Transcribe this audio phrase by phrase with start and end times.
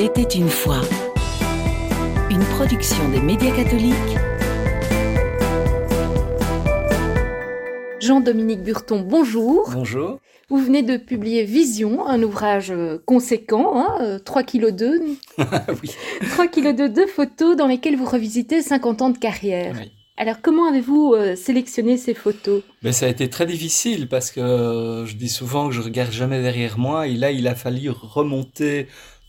[0.00, 0.80] Il était une fois.
[2.30, 3.94] Une production des médias catholiques.
[7.98, 9.68] Jean-Dominique Burton, bonjour.
[9.72, 10.20] Bonjour.
[10.50, 15.00] Vous venez de publier Vision, un ouvrage euh, conséquent, hein, 3 kg 2.
[15.82, 15.90] oui.
[16.30, 19.74] 3 kg de deux photos dans lesquelles vous revisitez 50 ans de carrière.
[19.80, 19.90] Oui.
[20.16, 22.62] Alors comment avez-vous euh, sélectionné ces photos?
[22.82, 26.10] Ben, ça a été très difficile parce que euh, je dis souvent que je regarde
[26.10, 28.88] jamais derrière moi et là il a fallu remonter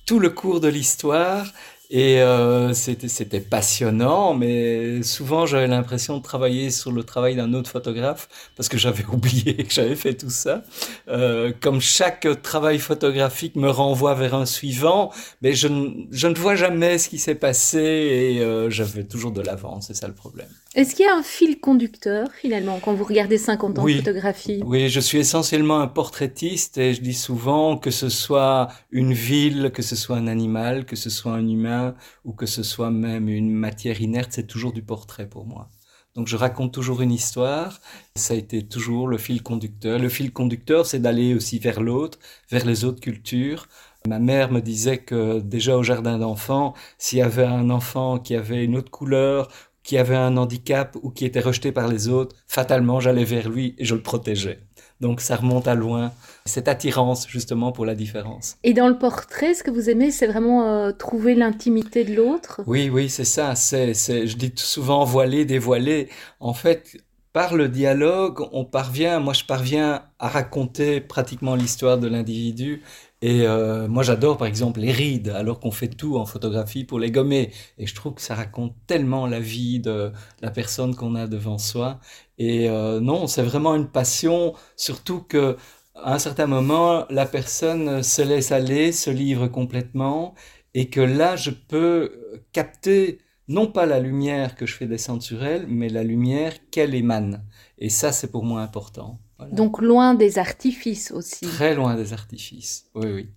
[0.09, 1.45] tout le cours de l'histoire
[1.91, 7.69] et euh, c'était passionnant mais souvent j'avais l'impression de travailler sur le travail d'un autre
[7.69, 10.63] photographe parce que j'avais oublié que j'avais fait tout ça.
[11.09, 15.11] Euh, comme chaque travail photographique me renvoie vers un suivant
[15.43, 19.31] mais je, ne- je ne vois jamais ce qui s'est passé et euh, j'avais toujours
[19.31, 22.93] de l'avance c'est ça le problème Est-ce qu'il y a un fil conducteur finalement quand
[22.93, 23.95] vous regardez 50 ans Oui.
[23.95, 24.61] de photographie?
[24.63, 29.71] Oui, je suis essentiellement un portraitiste et je dis souvent que ce soit une ville,
[29.73, 33.29] que ce soit un animal, que ce soit un humain ou que ce soit même
[33.29, 35.69] une matière inerte, c'est toujours du portrait pour moi.
[36.15, 37.79] Donc je raconte toujours une histoire,
[38.15, 39.97] ça a été toujours le fil conducteur.
[39.99, 42.19] Le fil conducteur, c'est d'aller aussi vers l'autre,
[42.51, 43.67] vers les autres cultures.
[44.07, 48.33] Ma mère me disait que déjà au jardin d'enfants, s'il y avait un enfant qui
[48.35, 49.49] avait une autre couleur,
[49.89, 53.73] qui avait un handicap ou qui était rejeté par les autres, fatalement j'allais vers lui
[53.79, 54.59] et je le protégeais.
[55.01, 56.11] Donc ça remonte à loin,
[56.45, 58.57] cette attirance justement pour la différence.
[58.63, 62.61] Et dans le portrait, ce que vous aimez, c'est vraiment euh, trouver l'intimité de l'autre?
[62.67, 63.55] Oui, oui, c'est ça.
[63.55, 66.09] C'est, c'est, je dis souvent voilé, dévoilé.
[66.39, 66.97] En fait,
[67.33, 72.83] par le dialogue, on parvient, moi je parviens à raconter pratiquement l'histoire de l'individu.
[73.21, 76.99] Et euh, moi j'adore par exemple les rides, alors qu'on fait tout en photographie pour
[76.99, 77.51] les gommer.
[77.77, 80.11] Et je trouve que ça raconte tellement la vie de
[80.41, 81.99] la personne qu'on a devant soi.
[82.37, 85.57] Et euh, non, c'est vraiment une passion, surtout que
[85.95, 90.33] à un certain moment, la personne se laisse aller, se livre complètement,
[90.73, 95.43] et que là, je peux capter non pas la lumière que je fais descendre sur
[95.43, 97.43] elle, mais la lumière qu'elle émane.
[97.79, 99.19] Et ça, c'est pour moi important.
[99.39, 99.53] Voilà.
[99.53, 101.47] Donc loin des artifices aussi.
[101.47, 102.85] Très loin des artifices.
[102.93, 103.29] Oui, oui.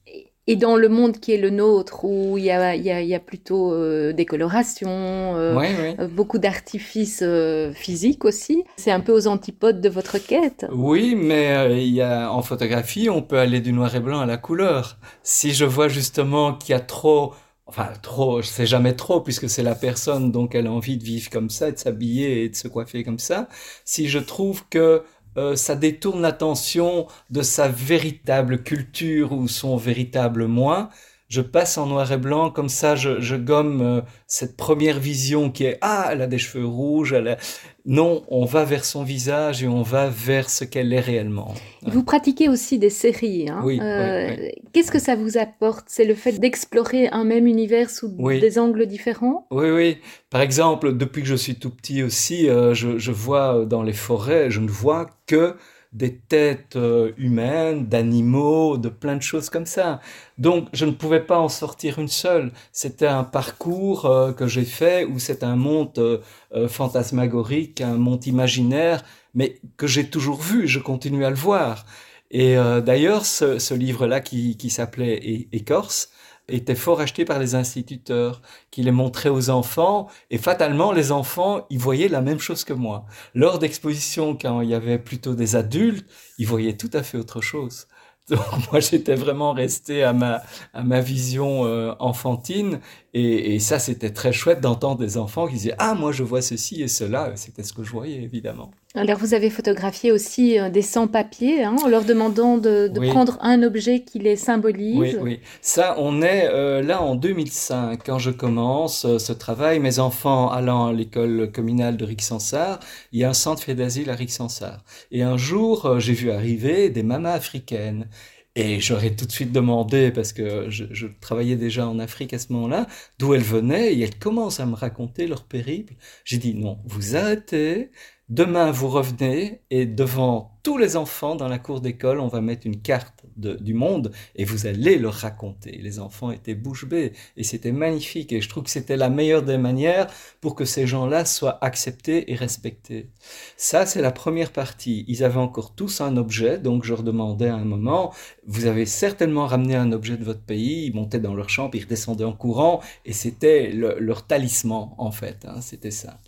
[0.48, 3.14] Et dans le monde qui est le nôtre, où il y a, y a, y
[3.14, 5.68] a plutôt euh, des colorations, euh, oui.
[6.00, 10.66] euh, beaucoup d'artifices euh, physiques aussi, c'est un peu aux antipodes de votre quête.
[10.72, 14.26] Oui, mais il y a, en photographie, on peut aller du noir et blanc à
[14.26, 14.98] la couleur.
[15.22, 17.34] Si je vois justement qu'il y a trop,
[17.66, 21.04] enfin trop, je sais jamais trop, puisque c'est la personne donc elle a envie de
[21.04, 23.48] vivre comme ça, de s'habiller et de se coiffer comme ça.
[23.84, 25.04] Si je trouve que
[25.36, 30.90] euh, ça détourne l'attention de sa véritable culture ou son véritable moi,
[31.28, 35.64] je passe en noir et blanc, comme ça je, gomme euh, cette première vision qui
[35.64, 37.36] est ah elle a des cheveux rouges, elle a...
[37.84, 41.54] non on va vers son visage et on va vers ce qu'elle est réellement.
[41.82, 43.48] Vous pratiquez aussi des séries.
[43.48, 45.84] Hein Oui, Euh, oui, Qu'est-ce que ça vous apporte?
[45.88, 49.46] C'est le fait d'explorer un même univers sous des angles différents?
[49.50, 49.98] Oui, oui.
[50.30, 53.92] Par exemple, depuis que je suis tout petit aussi, euh, je, je vois dans les
[53.92, 55.56] forêts, je ne vois que
[55.92, 60.00] des têtes euh, humaines, d'animaux, de plein de choses comme ça.
[60.38, 62.52] Donc, je ne pouvais pas en sortir une seule.
[62.72, 68.26] C'était un parcours euh, que j'ai fait où c'est un monde euh, fantasmagorique, un monde
[68.26, 69.04] imaginaire,
[69.34, 71.84] mais que j'ai toujours vu, je continue à le voir.
[72.30, 76.08] Et d'ailleurs, ce, ce livre-là qui, qui s'appelait Écorce
[76.48, 81.66] était fort acheté par les instituteurs qui les montraient aux enfants et fatalement les enfants
[81.70, 83.06] ils voyaient la même chose que moi.
[83.34, 86.06] Lors d'expositions quand il y avait plutôt des adultes,
[86.38, 87.86] ils voyaient tout à fait autre chose.
[88.28, 90.42] Donc moi j'étais vraiment resté à ma
[90.72, 92.80] à ma vision euh, enfantine
[93.14, 96.40] et, et ça c'était très chouette d'entendre des enfants qui disaient ah moi je vois
[96.42, 98.70] ceci et cela c'était ce que je voyais évidemment.
[98.94, 103.08] Alors vous avez photographié aussi euh, des sans-papiers hein, en leur demandant de, de Oui.
[103.08, 104.98] prendre un objet qui les symbolise.
[104.98, 105.40] Oui, oui.
[105.62, 109.80] Ça, on est euh, là en 2005, quand je commence euh, ce travail.
[109.80, 112.80] Mes enfants allant à l'école communale de Rixensart,
[113.12, 114.84] il y a un centre fait d'asile à Rixensart.
[115.10, 118.08] Et un jour, euh, j'ai vu arriver des mamas africaines.
[118.54, 122.38] Et j'aurais tout de suite demandé, parce que je, je travaillais déjà en Afrique à
[122.38, 122.86] ce moment-là,
[123.18, 125.94] d'où elles venaient, et elles commencent à me raconter leur périple.
[126.26, 127.90] J'ai dit non, vous arrêtez,
[128.32, 132.66] Demain, vous revenez et devant tous les enfants dans la cour d'école, on va mettre
[132.66, 135.72] une carte du monde et vous allez leur raconter.
[135.82, 139.42] Les enfants étaient bouche bée et c'était magnifique et je trouve que c'était la meilleure
[139.42, 140.06] des manières
[140.40, 143.10] pour que ces gens-là soient acceptés et respectés.
[143.58, 145.04] Ça, c'est la première partie.
[145.08, 148.14] Ils avaient encore tous un objet, donc je leur demandais à un moment,
[148.46, 151.82] vous avez certainement ramené un objet de votre pays, ils montaient dans leur chambre, ils
[151.82, 156.18] redescendaient en courant et c'était le- leur talisman en fait, hein, c'était ça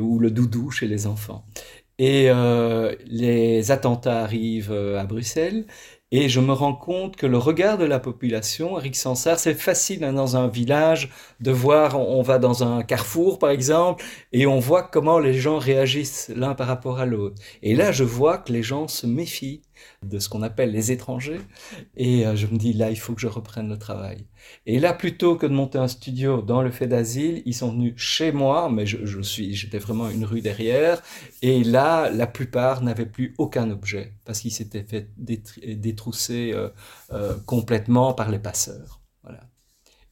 [0.00, 1.44] ou le doudou chez les enfants.
[1.98, 5.64] Et euh, les attentats arrivent euh, à Bruxelles
[6.10, 10.02] Et je me rends compte que le regard de la population, Eric Sansard, c'est facile
[10.02, 11.10] hein, dans un village
[11.40, 15.58] de voir, on va dans un carrefour par exemple, et on voit comment les gens
[15.58, 17.40] réagissent l'un par rapport à l'autre.
[17.62, 19.62] Et là, je vois que les gens se méfient
[20.02, 21.40] de ce qu'on appelle les étrangers.
[21.96, 24.26] Et euh, je me dis, là, il faut que je reprenne le travail.
[24.66, 27.94] Et là, plutôt que de monter un studio dans le fait d'asile, ils sont venus
[27.96, 31.02] chez moi, mais je, suis, j'étais vraiment une rue derrière.
[31.42, 36.68] Et là, la plupart n'avaient plus aucun objet parce qu'ils s'étaient fait détrousser euh,
[37.12, 39.00] euh, complètement par les passeurs.
[39.22, 39.40] Voilà.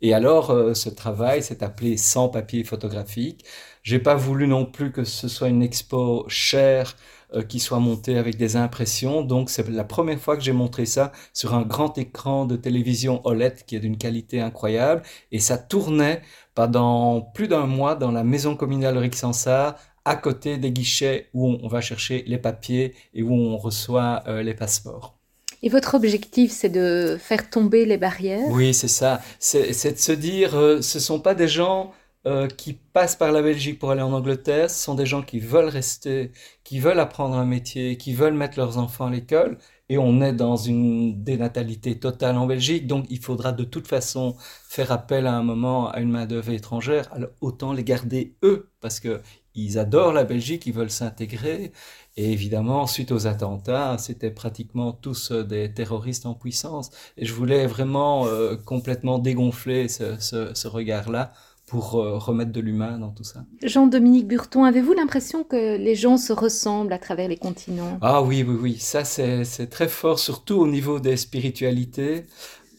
[0.01, 3.45] Et alors, ce travail s'est appelé Sans papier photographique.
[3.85, 6.97] J'ai pas voulu non plus que ce soit une expo chère
[7.35, 9.23] euh, qui soit monté avec des impressions.
[9.23, 13.21] Donc c'est la première fois que j'ai montré ça sur un grand écran de télévision
[13.25, 15.03] OLED qui est d'une qualité incroyable.
[15.31, 16.23] Et ça tournait
[16.55, 21.69] pendant plus d'un mois dans la maison communale Rixensart à côté des guichets où on
[21.69, 25.17] va chercher les papiers et où on reçoit euh, les passeports.
[25.65, 28.49] Et votre objectif, c'est de faire tomber les barrières?
[28.49, 29.21] Oui, c'est ça.
[29.39, 31.93] C'est de se dire, euh, ce ne sont pas des gens
[32.25, 35.41] euh, qui passent par la Belgique pour aller en Angleterre, ce sont des gens qui
[35.41, 36.31] veulent rester,
[36.63, 39.59] qui veulent apprendre un métier, qui veulent mettre leurs enfants à l'école.
[39.89, 44.37] Et on est dans une dénatalité totale en Belgique, donc il faudra de toute façon
[44.69, 47.13] faire appel à un moment à une main-d'œuvre étrangère.
[47.13, 49.21] Alors autant les garder eux, parce que
[49.55, 51.73] ils adorent la Belgique, ils veulent s'intégrer.
[52.17, 56.91] Et évidemment, suite aux attentats, c'était pratiquement tous euh, des terroristes en puissance.
[57.17, 61.33] Et je voulais vraiment euh, complètement dégonfler ce regard-là
[61.73, 63.47] pour euh, remettre de l'humain dans tout ça.
[63.63, 67.97] Jean-Dominique Burton, avez-vous l'impression que les gens se ressemblent à travers les continents?
[68.03, 72.25] Ah oui, oui, oui, ça c'est très fort, surtout au niveau des spiritualités.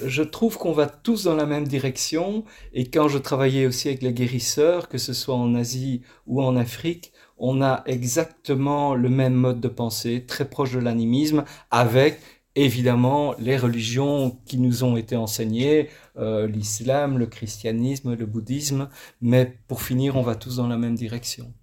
[0.05, 4.03] Je trouve qu'on va tous dans la même direction et quand je travaillais aussi avec
[4.03, 9.33] les guérisseurs, que ce soit en Asie ou en Afrique, on a exactement le même
[9.33, 12.19] mode de pensée, très proche de l'animisme, avec
[12.55, 18.89] évidemment les religions qui nous ont été enseignées, euh, l'islam, le christianisme, le bouddhisme,
[19.21, 21.53] mais pour finir, on va tous dans la même direction.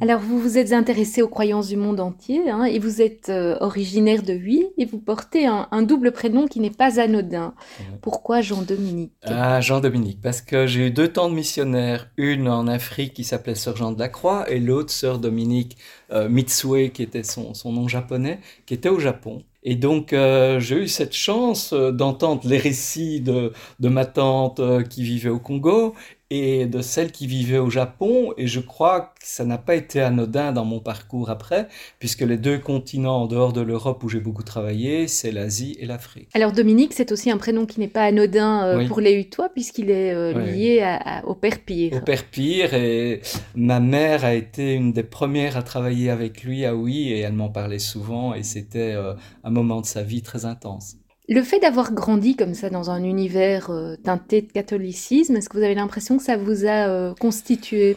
[0.00, 3.56] Alors, vous vous êtes intéressé aux croyances du monde entier hein, et vous êtes euh,
[3.60, 7.54] originaire de Huy et vous portez un, double prénom qui n'est pas anodin.
[8.00, 9.12] Pourquoi Jean-Dominique?
[9.22, 13.54] Ah, Jean-Dominique, parce que j'ai eu deux temps de missionnaire, une en Afrique qui s'appelait
[13.54, 15.76] Sœur Jean de la Croix et l'autre Sœur Dominique
[16.10, 19.42] euh, Mitsue, qui était son nom japonais, qui était au Japon.
[19.64, 24.82] Et donc, euh, j'ai eu cette chance euh, d'entendre les récits de, ma tante euh,
[24.82, 25.94] qui vivait au Congo
[26.30, 28.32] et de celle qui vivait au Japon.
[28.36, 31.68] Et je crois que ça n'a pas été anodin dans mon parcours après,
[31.98, 35.86] puisque les deux continents en dehors de l'Europe où j'ai beaucoup travaillé, c'est l'Asie et
[35.86, 36.28] l'Afrique.
[36.34, 39.90] Alors Dominique, c'est aussi un prénom qui n'est pas anodin euh, pour les Hutois, puisqu'il
[39.90, 41.92] est euh, lié au Père Pire.
[41.94, 43.20] Au Père Pire, et
[43.54, 47.32] ma mère a été une des premières à travailler avec lui à Oui, et elle
[47.32, 50.96] m'en parlait souvent, et c'était euh, un moment de sa vie très intense.
[51.28, 55.56] Le fait d'avoir grandi comme ça dans un univers euh, teinté de catholicisme, est-ce que
[55.56, 57.96] vous avez l'impression que ça vous a euh, constitué?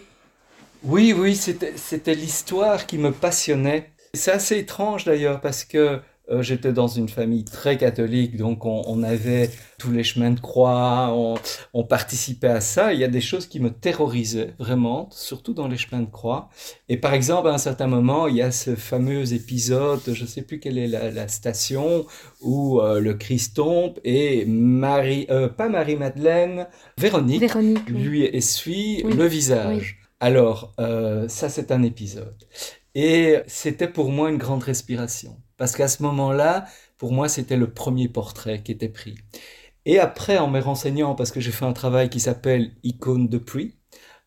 [0.83, 3.91] Oui, oui, c'était l'histoire qui me passionnait.
[4.13, 9.03] C'est assez étrange d'ailleurs parce que euh, j'étais dans une famille très catholique, donc on,
[9.03, 11.13] avait tous les chemins de croix,
[11.74, 12.94] on, participait à ça.
[12.94, 16.50] Il y a des choses qui me terrorisaient vraiment, surtout dans les chemins de croix.
[16.89, 20.27] Et par exemple, à un certain moment, il y a ce fameux épisode, je ne
[20.27, 22.06] sais plus quelle est la, station,
[22.42, 27.44] où euh, le Christ tombe et Marie, euh, pas Marie-Madeleine, Véronique,
[27.87, 29.99] lui essuie le visage.
[30.19, 30.73] Alors,
[31.28, 32.44] ça c'est un épisode.
[32.95, 35.37] Et c'était pour moi une grande respiration.
[35.57, 36.66] Parce qu'à ce moment-là,
[36.97, 39.16] pour moi, c'était le premier portrait qui était pris.
[39.85, 43.37] Et après, en me renseignant, parce que j'ai fait un travail qui s'appelle Icône de
[43.37, 43.76] pluie,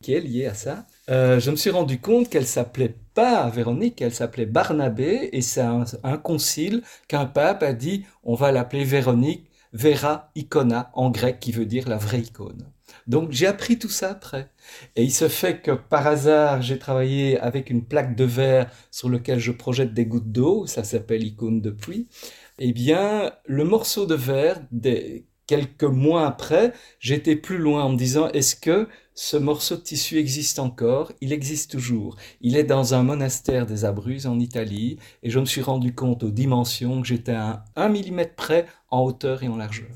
[0.03, 4.01] qui est lié à ça, euh, je me suis rendu compte qu'elle s'appelait pas Véronique,
[4.01, 8.85] elle s'appelait Barnabé, et c'est un, un, concile qu'un pape a dit, on va l'appeler
[8.85, 12.73] Véronique, Vera Icona, en grec, qui veut dire la vraie icône.
[13.11, 14.51] Donc j'ai appris tout ça après.
[14.95, 19.11] Et il se fait que par hasard, j'ai travaillé avec une plaque de verre sur
[19.11, 22.07] laquelle je projette des gouttes d'eau, ça s'appelle icône de pluie.
[22.61, 27.97] Eh bien, le morceau de verre, des, quelques mois après, j'étais plus loin en me
[27.97, 28.87] disant, est-ce que
[29.17, 31.11] ce morceau de tissu existe encore?
[31.21, 32.15] Il existe toujours.
[32.41, 36.23] Il est dans un monastère des Abruzzes en Italie, et je me suis rendu compte
[36.23, 39.89] aux dimensions que j'étais à un millimètre près en hauteur et en largeur.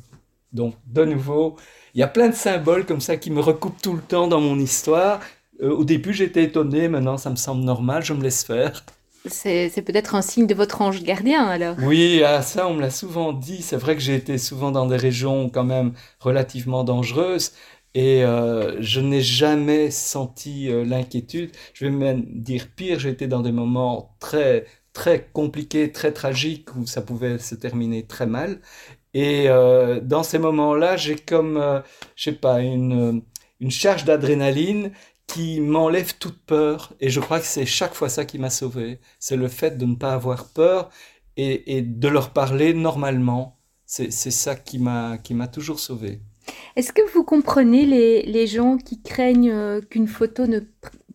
[0.55, 1.57] Donc, de nouveau,
[1.95, 4.41] il y a plein de symboles comme ça qui me recoupent tout le temps dans
[4.41, 5.21] mon histoire.
[5.61, 8.85] Euh, au début, j'étais étonné, maintenant ça me semble normal, je me laisse faire.
[9.27, 11.77] C'est peut-être un signe de votre ange gardien alors.
[11.83, 13.63] Oui, ah, ça on me l'a souvent dit.
[13.63, 17.53] C'est vrai que j'ai été souvent dans des régions quand même relativement dangereuses
[17.95, 21.53] et euh, je n'ai jamais senti euh, l'inquiétude.
[21.73, 26.75] Je vais même dire pire, j'ai été dans des moments très très compliquées, très tragiques,
[26.77, 28.61] où ça pouvait se terminer très mal.
[29.15, 31.81] Et euh, dans ces moments-là, j'ai comme, euh,
[32.17, 33.23] je sais pas, une,
[33.61, 34.93] une charge d'adrénaline
[35.27, 36.93] qui m'enlève toute peur.
[37.01, 39.01] Et je crois que c'est chaque fois ça qui m'a sauvé.
[39.19, 40.91] C'est le fait de ne pas avoir peur
[41.37, 43.59] et, et de leur parler normalement.
[43.87, 46.21] C'est ça qui m'a toujours sauvé.
[46.77, 50.61] Est-ce que vous comprenez les, les gens qui craignent euh, qu'une photo ne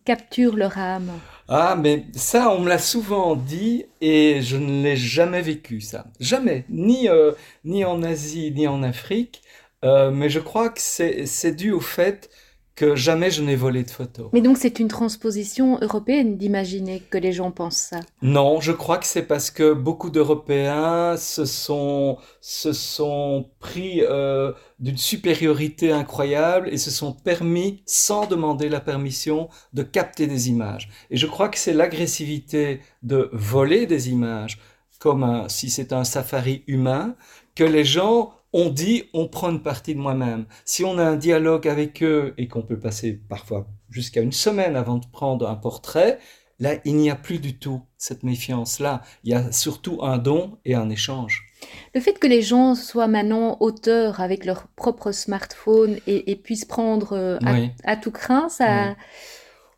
[0.04, 1.10] capture leur âme?
[1.52, 6.06] Ah, mais ça, on me l'a souvent dit et je ne l'ai jamais vécu, ça.
[6.20, 6.64] Jamais.
[6.68, 7.32] Ni, euh,
[7.64, 9.42] ni en Asie, ni en Afrique.
[9.84, 12.30] Euh, mais je crois que c'est dû au fait
[12.74, 14.30] que jamais je n'ai volé de photos.
[14.32, 18.98] Mais donc c'est une transposition européenne d'imaginer que les gens pensent ça Non, je crois
[18.98, 26.68] que c'est parce que beaucoup d'Européens se sont, se sont pris euh, d'une supériorité incroyable
[26.70, 30.88] et se sont permis, sans demander la permission, de capter des images.
[31.10, 34.58] Et je crois que c'est l'agressivité de voler des images,
[34.98, 37.14] comme si c'est un safari humain,
[37.54, 40.46] que les gens on dit, on prend une partie de moi-même.
[40.64, 44.76] Si on a un dialogue avec eux et qu'on peut passer parfois jusqu'à une semaine
[44.76, 46.18] avant de prendre un portrait,
[46.58, 49.02] là, il n'y a plus du tout cette méfiance-là.
[49.24, 51.46] Il y a surtout un don et un échange.
[51.94, 57.12] Le fait que les gens soient maintenant auteurs avec leur propre smartphone et, puissent prendre
[57.12, 57.38] euh,
[57.84, 58.96] à, tout craint, ça,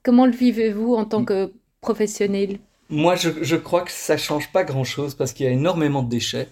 [0.03, 2.59] comment le vivez-vous en tant que professionnel?
[2.93, 6.11] Moi, je, je, crois que ça change pas grand-chose parce qu'il y a énormément de
[6.11, 6.49] déchets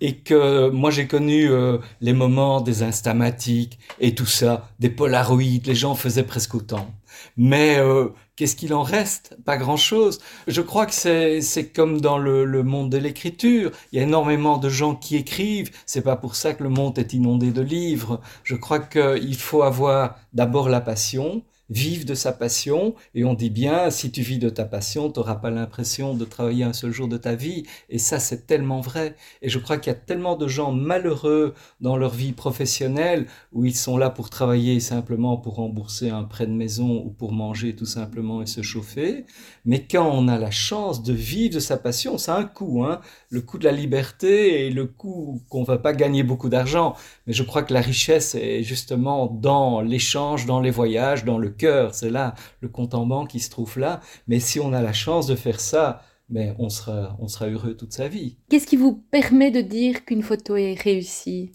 [0.00, 5.66] et que moi j'ai connu euh, les moments des instamatiques et tout ça, des polaroïdes,
[5.66, 6.88] les gens faisaient presque autant.
[7.36, 9.36] Mais euh, qu'est-ce qu'il en reste?
[9.44, 10.20] Pas grand-chose.
[10.48, 13.70] Je crois que c'est comme dans le, le monde de l'écriture.
[13.92, 15.70] Il y a énormément de gens qui écrivent.
[15.84, 18.22] C'est pas pour ça que le monde est inondé de livres.
[18.42, 21.42] Je crois qu'il faut avoir d'abord la passion,
[21.74, 22.94] vivre de sa passion.
[23.14, 26.24] Et on dit bien, si tu vis de ta passion, tu n'auras pas l'impression de
[26.24, 27.64] travailler un seul jour de ta vie.
[27.90, 29.16] Et ça, c'est tellement vrai.
[29.42, 33.64] Et je crois qu'il y a tellement de gens malheureux dans leur vie professionnelle où
[33.64, 37.74] ils sont là pour travailler simplement pour rembourser un prêt de maison ou pour manger
[37.74, 39.26] tout simplement et se chauffer.
[39.64, 42.84] Mais quand on a la chance de vivre de sa passion, ça a un coût.
[42.84, 43.00] Hein
[43.34, 46.94] le coût de la liberté et le coût qu'on va pas gagner beaucoup d'argent.
[47.26, 51.50] Mais je crois que la richesse est justement dans l'échange, dans les voyages, dans le
[51.50, 51.63] cœur.
[51.92, 54.00] C'est là le compte en banque qui se trouve là.
[54.26, 57.76] Mais si on a la chance de faire ça, ben on sera, on sera heureux
[57.76, 58.38] toute sa vie.
[58.50, 61.50] Qu'est-ce qui vous permet de dire qu'une photo est réussie?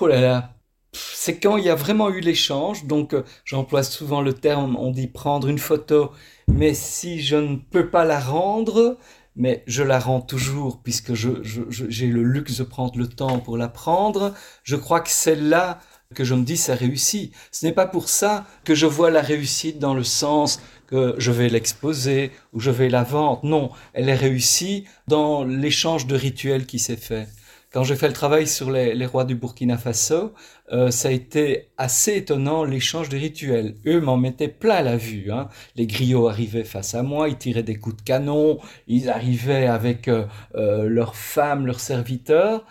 [0.00, 0.54] Oh là là,
[0.92, 2.86] c'est quand il y a vraiment eu l'échange.
[2.86, 6.10] Donc, euh, j'emploie souvent le terme, on dit prendre une photo,
[6.48, 8.98] mais si je ne peux pas la rendre,
[9.36, 13.56] mais je la rends toujours puisque j'ai je, le luxe de prendre le temps pour
[13.56, 14.34] la prendre.
[14.62, 15.80] Je crois que c'est là
[16.14, 17.32] que je me dis ça réussit.
[17.52, 21.30] Ce n'est pas pour ça que je vois la réussite dans le sens que je
[21.30, 23.40] vais l'exposer ou je vais la vendre.
[23.44, 27.28] Non, elle est réussie dans l'échange de rituels qui s'est fait.
[27.74, 30.32] Quand j'ai fait le travail sur les, rois du Burkina Faso,
[30.70, 33.74] euh, ça a été assez étonnant l'échange de rituels.
[33.84, 35.32] Eux m'en mettaient plein la vue.
[35.32, 35.48] Hein.
[35.74, 40.06] Les griots arrivaient face à moi, ils tiraient des coups de canon, ils arrivaient avec
[40.06, 42.64] euh, euh, leurs femmes, leurs serviteurs.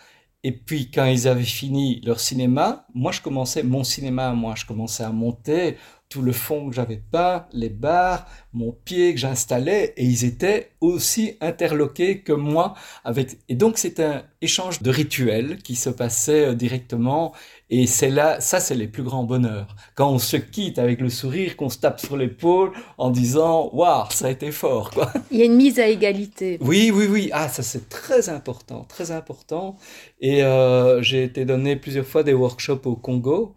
[0.43, 4.55] Et puis quand ils avaient fini leur cinéma, moi je commençais mon cinéma, moi.
[4.55, 5.77] Je commençais à monter
[6.13, 10.69] tout le fond que j'avais pas, les barres, mon pied que j'installais, et ils étaient
[10.79, 13.39] aussi interloqués que moi avec.
[13.49, 17.33] Et donc c'est un échange de rituels qui se passait euh, directement,
[17.71, 19.75] et c'est là, ça c'est les plus grands bonheurs.
[19.95, 24.05] Quand on se quitte avec le sourire, qu'on se tape sur l'épaule en disant waouh,
[24.11, 25.11] ça a été fort quoi.
[25.31, 26.59] Il y a une mise à égalité.
[26.61, 27.29] Oui, oui, oui.
[27.33, 29.77] Ah, ça c'est très important, très important.
[30.21, 33.55] Et euh, j'ai été donné plusieurs fois des workshops au Congo.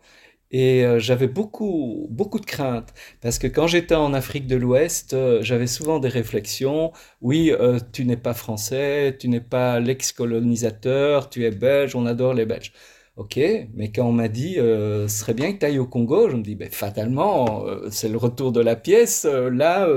[0.50, 5.12] Et euh, j'avais beaucoup, beaucoup de craintes parce que quand j'étais en Afrique de l'Ouest,
[5.12, 6.92] euh, j'avais souvent des réflexions.
[7.20, 12.34] Oui, euh, tu n'es pas français, tu n'es pas l'ex-colonisateur, tu es belge, on adore
[12.34, 12.72] les Belges.
[13.16, 13.38] Ok,
[13.74, 16.42] mais quand on m'a dit ce serait bien que tu ailles au Congo, je me
[16.42, 19.88] dis ben, fatalement, c'est le retour de la pièce, là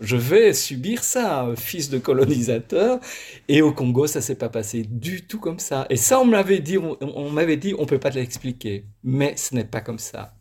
[0.00, 3.00] je vais subir ça, fils de colonisateur.
[3.48, 5.86] Et au Congo, ça s'est pas passé du tout comme ça.
[5.90, 9.36] Et ça, on m'avait dit, on, on m'avait dit, on peut pas te l'expliquer, mais
[9.36, 10.34] ce n'est pas comme ça.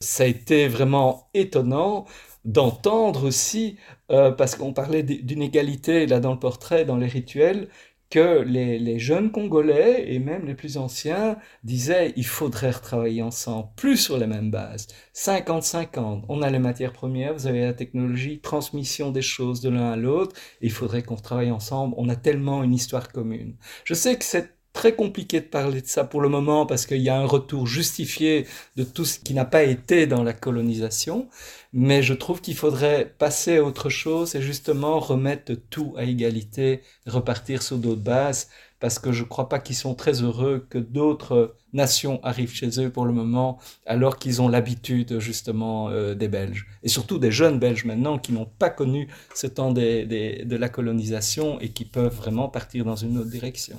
[0.00, 2.06] Ça a été vraiment étonnant
[2.44, 3.76] d'entendre aussi,
[4.08, 7.68] parce qu'on parlait d'une égalité là dans le portrait, dans les rituels,
[8.10, 13.96] que les, jeunes Congolais et même les plus anciens disaient il faudrait retravailler ensemble, plus
[13.96, 14.86] sur les mêmes bases.
[15.14, 19.92] 50-50, on a les matières premières, vous avez la technologie, transmission des choses de l'un
[19.92, 23.56] à l'autre, il faudrait qu'on travaille ensemble, on a tellement une histoire commune.
[23.84, 27.02] Je sais que c'est très compliqué de parler de ça pour le moment parce qu'il
[27.02, 31.28] y a un retour justifié de tout ce qui n'a pas été dans la colonisation.
[31.72, 36.82] Mais je trouve qu'il faudrait passer à autre chose et justement remettre tout à égalité,
[37.06, 40.78] repartir sur d'autres bases parce que je ne crois pas qu'ils sont très heureux que
[40.78, 46.28] d'autres nations arrivent chez eux pour le moment, alors qu'ils ont l'habitude justement euh, des
[46.28, 46.66] Belges.
[46.82, 51.60] Et surtout des jeunes Belges maintenant qui n'ont pas connu ce temps de la colonisation
[51.60, 53.76] et qui peuvent vraiment partir dans une autre direction.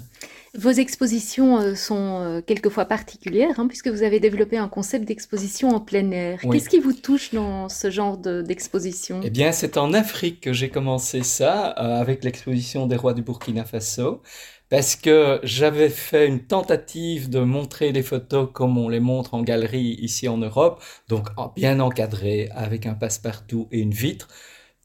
[0.57, 5.69] Vos expositions euh, sont euh, quelquefois particulières, hein, puisque vous avez développé un concept d'exposition
[5.69, 6.39] en plein air.
[6.51, 9.21] Qu'est-ce qui vous touche dans ce genre d'exposition?
[9.23, 13.63] Eh bien, c'est en Afrique que j'ai commencé ça, avec l'exposition des rois du Burkina
[13.63, 14.21] Faso
[14.69, 19.41] parce que j'avais fait une tentative de montrer les photos comme on les montre en
[19.43, 24.27] galerie ici en Europe, donc bien encadré avec un passe-partout et une vitre.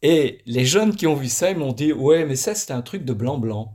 [0.02, 2.82] Et les jeunes qui ont vu ça, ils m'ont dit, ouais, mais ça, c'est un
[2.82, 3.72] truc de blanc-blanc.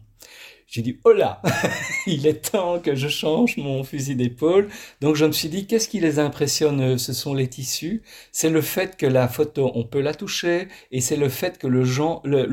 [0.71, 1.41] J'ai dit, oh là,
[2.05, 4.69] il est temps que je change mon fusil d'épaule.
[5.01, 8.03] Donc je me suis dit, qu'est-ce qui les impressionne Ce sont les tissus?
[8.31, 11.65] C'est le fait que la photo, on peut la toucher, et c'est le fait que
[11.65, 11.81] le,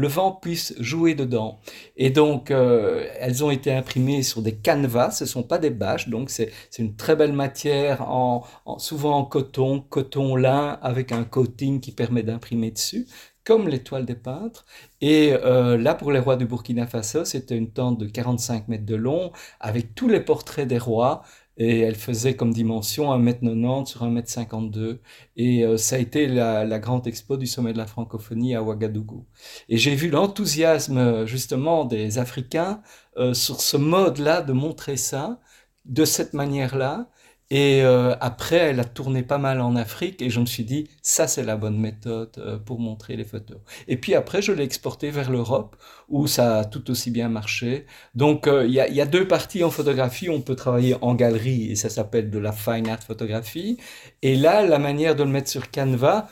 [0.08, 1.60] vent puisse jouer dedans.
[1.98, 5.70] Et donc, euh, elles ont été imprimées sur des canevas, ce ne sont pas des
[5.70, 8.46] bâches, donc c'est une très belle matière, en,
[8.78, 13.06] souvent en coton, coton lin, avec un coating qui permet d'imprimer dessus
[13.46, 14.66] comme l'étoile des peintres.
[15.00, 18.84] Et euh, là, pour les rois du Burkina Faso, c'était une tente de 45 mètres
[18.84, 21.22] de long, avec tous les portraits des rois,
[21.56, 24.98] et elle faisait comme dimension 1m90 sur 1m52.
[25.36, 29.24] Et euh, ça a été la, grande expo du sommet de la francophonie à Ouagadougou.
[29.68, 32.82] Et j'ai vu l'enthousiasme justement des Africains
[33.16, 35.40] euh, sur ce mode-là de montrer ça
[35.84, 37.08] de cette manière-là.
[37.50, 40.88] Et euh, après, elle a tourné pas mal en Afrique et je me suis dit,
[41.00, 43.58] ça c'est la bonne méthode euh, pour montrer les photos.
[43.86, 45.76] Et puis après, je l'ai exporté vers l'Europe
[46.08, 47.86] où ça a tout aussi bien marché.
[48.16, 50.28] Donc euh, il y, a, deux parties en photographie.
[50.28, 53.78] On peut travailler en galerie et ça s'appelle de la fine art photographie.
[54.22, 56.28] Et là, la manière de le mettre sur Canva,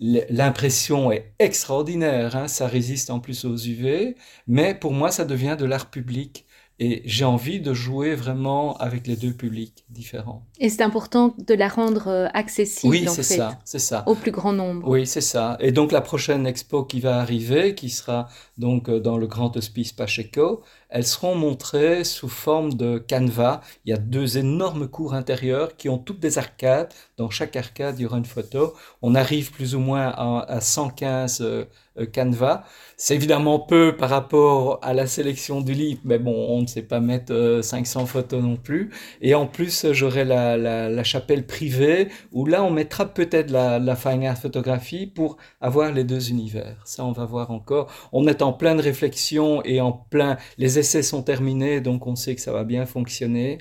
[0.00, 2.36] l'impression est extraordinaire.
[2.36, 6.45] Hein, ça résiste en plus aux UV, mais pour moi, ça devient de l'art public.
[6.78, 10.44] Et j'ai envie de jouer vraiment avec les deux publics différents.
[10.60, 14.30] Et c'est important de la rendre euh, accessible, oui, c'est ça, c'est ça, au plus
[14.30, 14.86] grand nombre.
[14.86, 15.56] Oui, c'est ça.
[15.60, 19.56] Et donc la prochaine expo qui va arriver, qui sera donc euh, dans le Grand
[19.56, 23.60] Hospice Pacheco, elles seront montrées sous forme de canevas.
[23.84, 26.92] Il y a deux énormes cours intérieurs qui ont toutes des arcades.
[27.16, 28.74] Dans chaque arcade, il y aura une photo.
[29.02, 31.64] On arrive plus ou moins à, 115 euh,
[31.98, 32.64] euh, canevas.
[32.96, 36.82] C'est évidemment peu par rapport à la sélection du livre, mais bon, on ne sait
[36.82, 38.90] pas mettre 500 euh, photos non plus.
[39.20, 44.24] Et en plus, j'aurai la, chapelle privée où là, on mettra peut-être la, la fine
[44.24, 46.76] art photographie pour avoir les deux univers.
[46.84, 47.90] Ça, on va voir encore.
[48.12, 52.34] On est en pleine réflexion et en plein les essais sont terminés, donc on sait
[52.34, 53.58] que ça va bien fonctionner.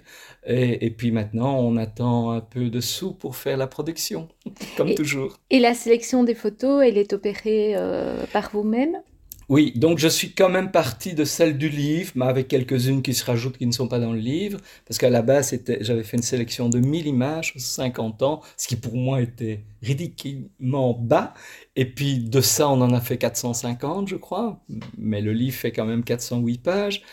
[0.48, 4.28] Et, puis maintenant, on attend un peu de sous pour faire la production,
[4.78, 5.40] comme toujours.
[5.50, 9.02] Et la sélection des photos, elle est opérée euh, par vous-même?
[9.50, 13.14] Oui, donc je suis quand même parti de celle du livre, mais avec quelques-unes qui
[13.14, 16.18] se rajoutent qui ne sont pas dans le livre, parce qu'à la base, j'avais fait
[16.18, 21.34] une sélection de 1000 images, 50 ans, ce qui pour moi était ridiculement bas.
[21.76, 24.64] Et puis de ça, on en a fait 450, je crois,
[24.98, 27.04] mais le livre fait quand même 408 pages.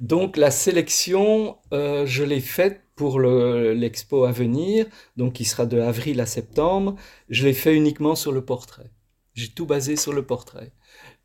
[0.00, 5.80] Donc la sélection, euh, je l'ai faite pour l'expo à venir, donc qui sera de
[5.80, 6.96] avril à septembre.
[7.28, 8.90] Je l'ai fait uniquement sur le portrait.
[9.34, 10.72] J'ai tout basé sur le portrait.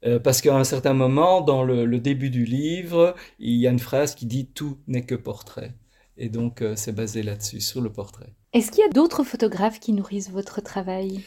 [0.06, 3.80] Euh, parce qu'à un certain moment, dans le, début du livre, il y a une
[3.80, 5.74] phrase qui dit Tout n'est que portrait.
[6.18, 8.34] Et donc, euh, c'est basé là-dessus, sur le portrait.
[8.54, 11.22] Est-ce qu'il y a d'autres photographes qui nourrissent votre travail?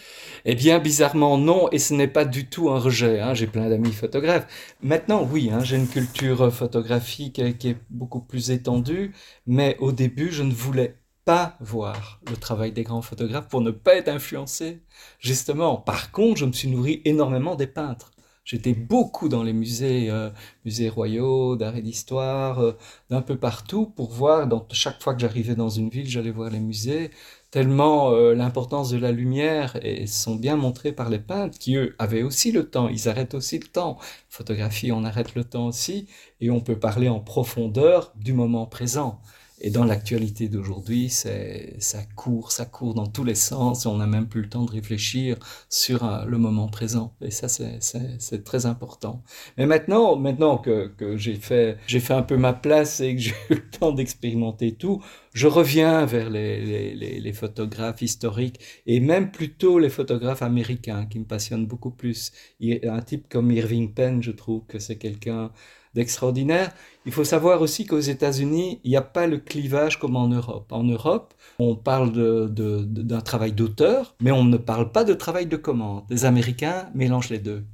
[0.45, 3.21] Eh bien, bizarrement, non, et ce n'est pas du tout un rejet.
[3.21, 3.35] Hein.
[3.35, 4.47] J'ai plein d'amis photographes.
[4.83, 9.15] Maintenant, oui, hein, j'ai une culture photographique qui est beaucoup plus étendue,
[9.47, 13.71] mais au début, je ne voulais pas voir le travail des grands photographes pour ne
[13.71, 14.83] pas être influencé.
[15.19, 18.11] Justement, par contre, je me suis nourri énormément des peintres.
[18.51, 20.29] J'étais beaucoup dans les musées, euh,
[20.65, 22.73] musées royaux, d'art et d'histoire, euh,
[23.09, 26.59] d'un peu partout pour voir, chaque fois que j'arrivais dans une ville, j'allais voir les
[26.59, 27.13] musées,
[27.53, 31.95] tellement euh, l'importance de la lumière et sont bien montrés par les peintres qui, eux,
[32.01, 33.99] avaient aussi le temps, ils arrêtent aussi le temps.
[34.29, 36.09] Photographie, on arrête le temps aussi
[36.41, 39.21] et on peut parler en profondeur du moment présent.
[39.63, 43.85] Et dans l'actualité d'aujourd'hui, ça court, ça court dans tous les sens.
[43.85, 45.37] On n'a même plus le temps de réfléchir
[45.69, 47.15] sur euh, le moment présent.
[47.21, 49.23] Et ça, c'est très important.
[49.59, 53.35] Mais maintenant, maintenant que, que j'ai fait, fait un peu ma place et que j'ai
[53.51, 55.03] eu le temps d'expérimenter tout,
[55.35, 61.19] je reviens vers les, les, les, photographes historiques et même plutôt les photographes américains qui
[61.19, 62.33] me passionnent beaucoup plus.
[62.61, 65.53] Un type comme Irving Penn, je trouve que c'est quelqu'un
[65.95, 66.73] d'extraordinaire.
[67.07, 70.71] Il faut savoir aussi qu'aux États-Unis, il n'y a pas le clivage comme en Europe.
[70.73, 72.13] En Europe, on parle
[72.51, 76.05] d'un travail d'auteur, mais on ne parle pas de travail de commande.
[76.11, 77.65] Les Américains mélangent les deux.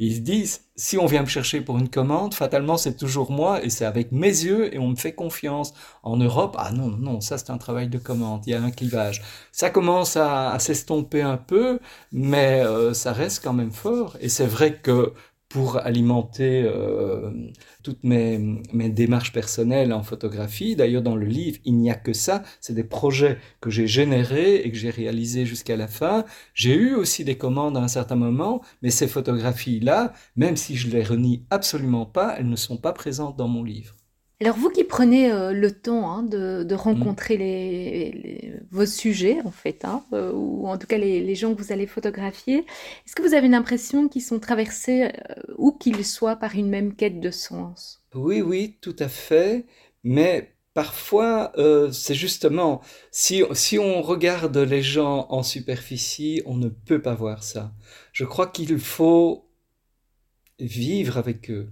[0.00, 3.64] Ils se disent, si on vient me chercher pour une commande, fatalement c'est toujours moi
[3.64, 5.74] et c'est avec mes yeux et on me fait confiance.
[6.04, 8.70] En Europe, ah non, non, ça c'est un travail de commande, il y a un
[8.70, 9.22] clivage.
[9.50, 11.80] Ça commence à, s'estomper un peu,
[12.12, 14.16] mais euh, ça reste quand même fort.
[14.20, 15.14] Et c'est vrai que
[15.48, 17.30] pour alimenter euh,
[17.82, 18.38] toutes mes,
[18.72, 20.76] mes, démarches personnelles en photographie.
[20.76, 22.42] D'ailleurs, dans le livre, il n'y a que ça.
[22.60, 26.24] C'est des projets que j'ai générés et que j'ai réalisés jusqu'à la fin.
[26.52, 30.88] J'ai eu aussi des commandes à un certain moment, mais ces photographies-là, même si je
[30.88, 33.94] les renie absolument pas, elles ne sont pas présentes dans mon livre.
[34.40, 37.40] Alors vous qui prenez euh, le temps hein, de, de, rencontrer mmh.
[37.40, 41.60] les, vos sujets, en fait, hein, euh, ou en tout cas les, les, gens que
[41.60, 46.36] vous allez photographier, est-ce que vous avez l'impression qu'ils sont traversés, euh, où qu'ils soient,
[46.36, 48.00] par une même quête de sens?
[48.14, 49.66] Oui, oui, tout à fait,
[50.04, 51.52] mais parfois,
[51.90, 57.42] c'est justement, si, si on regarde les gens en superficie, on ne peut pas voir
[57.42, 57.72] ça.
[58.12, 59.50] Je crois qu'il faut
[60.60, 61.68] vivre avec eux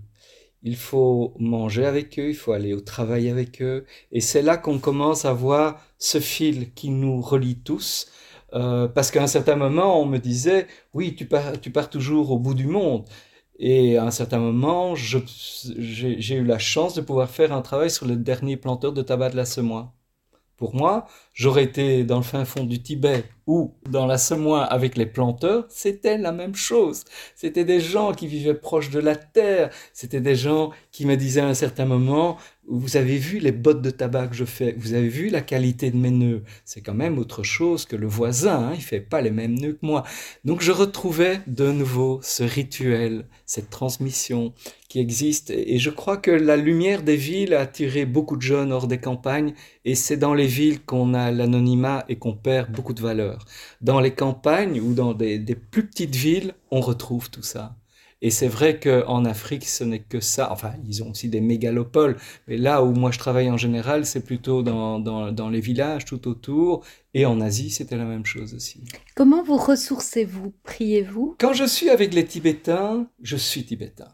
[0.62, 3.84] il faut manger avec eux, il faut aller au travail avec eux.
[4.12, 8.08] Et c'est là qu'on commence à voir ce fil qui nous relie tous.
[8.54, 12.30] Euh, parce qu'à un certain moment, on me disait, oui, tu pars, tu pars toujours
[12.30, 13.04] au bout du monde.
[13.58, 18.06] Et à un certain moment, j'ai eu la chance de pouvoir faire un travail sur
[18.06, 19.95] le dernier planteur de tabac de la Semois.
[20.56, 24.96] Pour moi, j'aurais été dans le fin fond du Tibet ou dans la Semois avec
[24.96, 27.04] les planteurs, c'était la même chose.
[27.34, 31.42] C'était des gens qui vivaient proche de la terre, c'était des gens qui me disaient
[31.42, 32.38] à un certain moment,
[32.68, 35.90] vous avez vu les bottes de tabac que je fais, vous avez vu la qualité
[35.90, 39.20] de mes nœuds, c'est quand même autre chose que le voisin, hein, il fait pas
[39.20, 40.04] les mêmes nœuds que moi.
[40.44, 44.52] Donc je retrouvais de nouveau ce rituel, cette transmission
[44.88, 48.72] qui existe, et je crois que la lumière des villes a attiré beaucoup de jeunes
[48.72, 52.94] hors des campagnes, et c'est dans les villes qu'on a l'anonymat et qu'on perd beaucoup
[52.94, 53.44] de valeur.
[53.80, 57.76] Dans les campagnes ou dans des, des plus petites villes, on retrouve tout ça.
[58.22, 60.50] Et c'est vrai qu'en Afrique, ce n'est que ça.
[60.50, 62.16] Enfin, ils ont aussi des mégalopoles.
[62.48, 66.06] Mais là où moi je travaille en général, c'est plutôt dans, dans, dans, les villages
[66.06, 66.82] tout autour.
[67.12, 68.82] Et en Asie, c'était la même chose aussi.
[69.14, 71.36] Comment vous ressourcez-vous Priez-vous?
[71.38, 74.08] Quand je suis avec les Tibétains, je suis tibétain.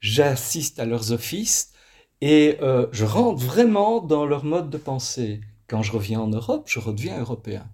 [0.00, 1.72] J'assiste à leurs offices
[2.20, 5.40] et euh, je rentre vraiment dans leur mode de pensée.
[5.66, 7.68] Quand je reviens en Europe, je redeviens européen.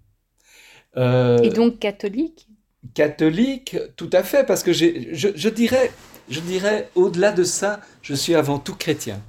[0.96, 2.48] Euh, et donc catholique?
[2.92, 5.90] Catholique, tout à fait, parce que je, dirais,
[6.28, 9.20] je dirais, au-delà de ça, je suis avant tout chrétien.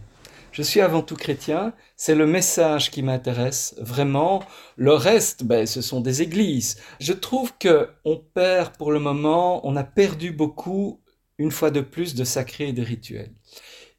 [0.52, 4.42] Je suis avant tout chrétien, c'est le message qui m'intéresse vraiment.
[4.78, 6.78] Le reste, ben, ce sont des églises.
[7.02, 11.02] Je trouve que on perd pour le moment, on a perdu beaucoup,
[11.38, 13.34] une fois de plus, de sacré et de rituel.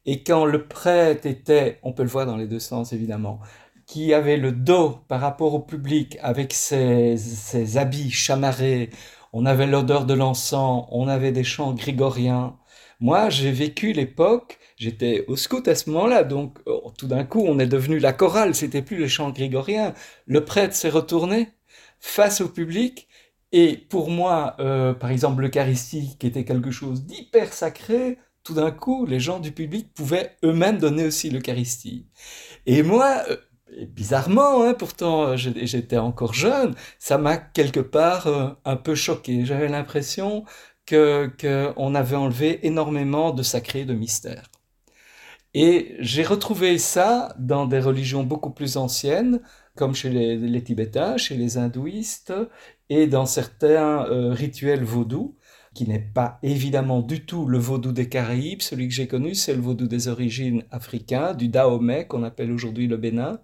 [0.07, 3.39] Et quand le prêtre était, on peut le voir dans les deux sens évidemment,
[3.85, 8.89] qui avait le dos par rapport au public avec ses, ses habits chamarrés,
[9.33, 12.57] on avait l'odeur de l'encens, on avait des chants grégoriens.
[12.99, 17.43] Moi, j'ai vécu l'époque, j'étais au scout à ce moment-là, donc oh, tout d'un coup,
[17.45, 19.93] on est devenu la chorale, c'était plus les chants grégoriens.
[20.25, 21.49] Le prêtre s'est retourné
[21.99, 23.07] face au public,
[23.51, 28.71] et pour moi, euh, par exemple, l'Eucharistie, qui était quelque chose d'hyper sacré, tout d'un
[28.71, 32.07] coup, les gens du public pouvaient eux-mêmes donner aussi l'Eucharistie.
[32.65, 33.23] Et moi,
[33.89, 39.45] bizarrement, hein, pourtant euh, j'étais encore jeune, ça m'a quelque part euh, un peu choqué.
[39.45, 40.45] J'avais l'impression
[40.85, 44.49] que qu'on avait enlevé énormément de sacré, de mystère.
[45.53, 49.41] Et j'ai retrouvé ça dans des religions beaucoup plus anciennes,
[49.75, 52.33] comme chez les, Tibétains, chez les hindouistes,
[52.89, 55.36] et dans certains euh, rituels vaudous
[55.77, 58.63] qui n'est pas évidemment du tout le vaudou des Caraïbes.
[58.63, 62.87] Celui que j'ai connu, c'est le vaudou des origines africaines, du Dahomey, qu'on appelle aujourd'hui
[62.87, 63.41] le Bénin.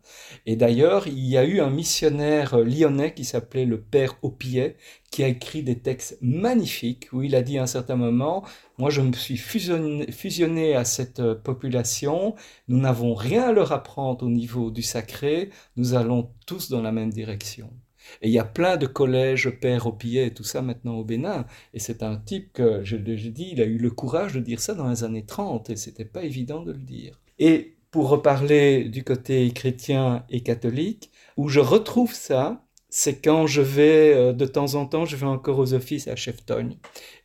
[0.47, 4.77] Et d'ailleurs, il y a eu un missionnaire lyonnais qui s'appelait le Père Opillet,
[5.11, 8.43] qui a écrit des textes magnifiques, où il a dit à un certain moment,
[8.79, 12.33] moi je me suis fusionné, fusionné à cette population,
[12.67, 16.91] nous n'avons rien à leur apprendre au niveau du sacré, nous allons tous dans la
[16.91, 17.69] même direction.
[18.21, 21.45] Et il y a plein de collèges Père Opillet et tout ça maintenant au Bénin.
[21.73, 24.59] Et c'est un type que, je l'ai dit, il a eu le courage de dire
[24.59, 27.19] ça dans les années 30 et c'était pas évident de le dire.
[27.39, 33.61] Et pour reparler du côté chrétien et catholique, où je retrouve ça, c'est quand je
[33.61, 36.77] vais, euh, de temps en temps, je vais encore aux offices à Cheftogne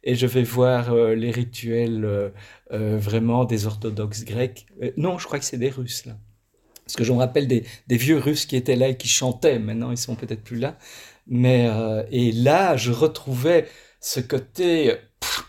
[0.03, 2.31] et je vais voir euh, les rituels euh,
[2.99, 4.67] vraiment des orthodoxes grecs.
[4.97, 6.17] non, je crois que c'est des Russes là.
[6.89, 9.59] Parce que je me rappelle des, vieux Russes qui étaient là et qui chantaient.
[9.59, 10.79] Maintenant, ils sont peut-être plus là.
[11.27, 13.69] Mais euh, et là, je retrouvais
[14.01, 14.95] ce côté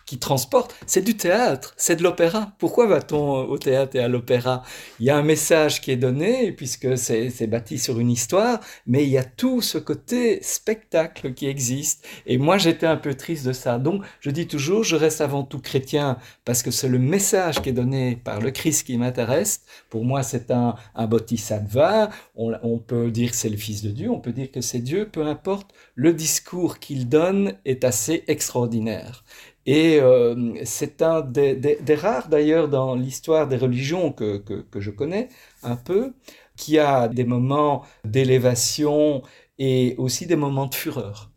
[0.09, 2.53] qui transporte, c'est du théâtre, c'est de l'opéra.
[2.57, 4.63] Pourquoi va-t-on au théâtre et à l'opéra?
[4.99, 9.03] Il y a un message qui est donné, puisque c'est bâti sur une histoire, mais
[9.03, 12.07] il y a tout ce côté spectacle qui existe.
[12.25, 13.77] Et moi, j'étais un peu triste de ça.
[13.77, 17.69] Donc, je dis toujours, je reste avant tout chrétien, parce que c'est le message qui
[17.69, 19.61] est donné par le Christ qui m'intéresse.
[19.91, 22.09] Pour moi, c'est un, un bodhisattva.
[22.35, 24.79] On, on peut dire que c'est le Fils de Dieu, on peut dire que c'est
[24.79, 25.71] Dieu, peu importe.
[25.93, 29.23] Le discours qu'il donne est assez extraordinaire.
[29.65, 34.43] Et euh, c'est un des, rares d'ailleurs dans l'histoire des religions que,
[34.75, 35.29] je connais
[35.63, 36.13] un peu,
[36.55, 39.21] qui a des moments d'élévation
[39.59, 41.31] et aussi des moments de fureur.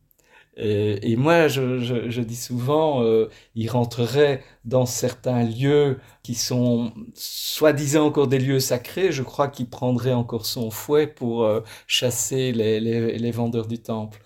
[0.57, 8.29] Et, moi, je, dis souvent, euh, il rentrerait dans certains lieux qui sont soi-disant encore
[8.29, 13.67] des lieux sacrés, je crois qu'il prendrait encore son fouet pour euh, chasser les vendeurs
[13.67, 14.21] du temple.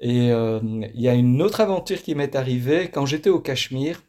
[0.00, 0.60] Et euh,
[0.94, 4.02] il y a une autre aventure qui m'est arrivée quand j'étais au Cachemire.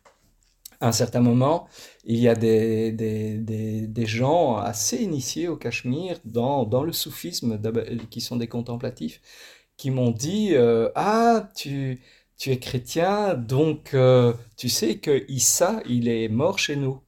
[0.79, 1.67] À un certain moment,
[2.05, 7.59] il y a des, des, des, gens assez initiés au Cachemire dans, dans, le soufisme,
[8.09, 9.21] qui sont des contemplatifs,
[9.77, 12.01] qui m'ont dit euh, Ah, tu,
[12.37, 16.99] tu es chrétien, donc euh, tu sais que Issa, il est mort chez nous.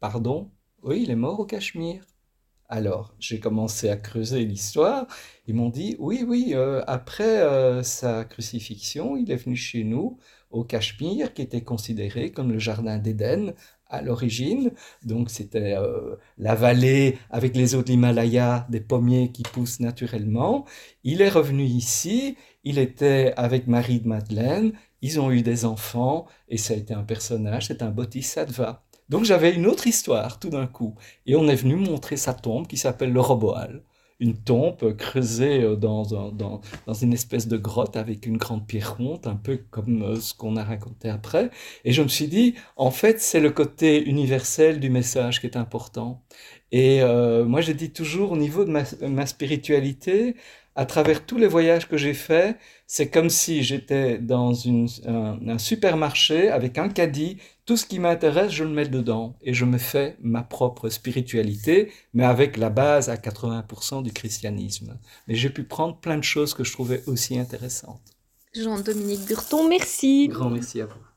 [0.00, 0.50] Pardon?
[0.82, 2.04] Oui, il est mort au Cachemire.
[2.74, 5.06] Alors, j'ai commencé à creuser l'histoire.
[5.46, 10.16] Ils m'ont dit, oui, oui, euh, après euh, sa crucifixion, il est venu chez nous,
[10.50, 13.52] au Cachemire, qui était considéré comme le jardin d'Éden
[13.90, 14.70] à l'origine.
[15.04, 20.64] Donc, c'était euh, la vallée avec les eaux de l'Himalaya, des pommiers qui poussent naturellement.
[21.04, 26.26] Il est revenu ici, il était avec Marie de Madeleine, ils ont eu des enfants,
[26.48, 28.82] et ça a été un personnage, c'est un bodhisattva.
[29.08, 30.94] Donc j'avais une autre histoire tout d'un coup.
[31.26, 33.82] Et on est venu montrer sa tombe qui s'appelle le Roboal.
[34.20, 38.96] Une tombe creusée euh, dans, dans, dans, une espèce de grotte avec une grande pierre
[38.96, 41.50] ronde, un peu comme euh, ce qu'on a raconté après.
[41.84, 45.56] Et je me suis dit, en fait, c'est le côté universel du message qui est
[45.56, 46.22] important.
[46.70, 50.36] Et euh, moi, j'ai dit toujours, au niveau de ma spiritualité,
[50.74, 52.56] à travers tous les voyages que j'ai faits,
[52.86, 57.38] c'est comme si j'étais dans une, un, supermarché avec un caddie.
[57.66, 61.92] Tout ce qui m'intéresse, je le mets dedans et je me fais ma propre spiritualité,
[62.14, 64.98] mais avec la base à 80% du christianisme.
[65.28, 68.00] Mais j'ai pu prendre plein de choses que je trouvais aussi intéressantes.
[68.54, 70.28] Jean-Dominique Durton, merci.
[70.28, 71.02] Grand merci à vous.